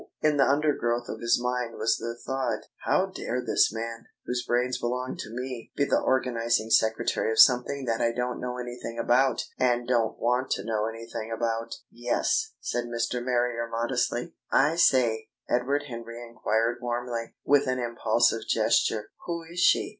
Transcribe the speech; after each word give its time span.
In 0.23 0.37
the 0.37 0.49
undergrowth 0.49 1.07
of 1.09 1.19
his 1.21 1.39
mind 1.39 1.75
was 1.75 1.97
the 1.97 2.17
thought: 2.17 2.63
"How 2.85 3.05
dare 3.05 3.39
this 3.39 3.71
man, 3.71 4.05
whose 4.25 4.43
brains 4.43 4.79
belong 4.79 5.15
to 5.19 5.29
me, 5.29 5.71
be 5.75 5.85
the 5.85 5.99
organising 6.01 6.71
secretary 6.71 7.31
of 7.31 7.37
something 7.37 7.85
that 7.85 8.01
I 8.01 8.11
don't 8.11 8.41
know 8.41 8.57
anything 8.57 8.97
about 8.97 9.43
and 9.59 9.87
don't 9.87 10.17
want 10.17 10.49
to 10.53 10.63
know 10.63 10.87
anything 10.87 11.31
about?" 11.31 11.75
"Yes," 11.91 12.53
said 12.59 12.85
Mr. 12.85 13.23
Marrier 13.23 13.67
modestly. 13.71 14.33
"I 14.51 14.75
say," 14.75 15.29
Edward 15.47 15.83
Henry 15.83 16.19
enquired 16.27 16.79
warmly, 16.81 17.35
with 17.45 17.67
an 17.67 17.77
impulsive 17.77 18.47
gesture, 18.47 19.11
"who 19.27 19.43
is 19.51 19.59
she?" 19.59 19.89